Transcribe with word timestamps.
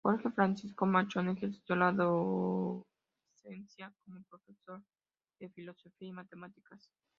Jorge 0.03 0.31
Francisco 0.31 0.87
Machón 0.87 1.29
ejerció 1.29 1.75
la 1.75 1.91
docencia 1.91 3.93
como 4.03 4.23
profesor 4.23 4.81
de 5.39 5.45
Historia 5.45 5.91
y 5.99 6.11
Matemáticas. 6.11 6.89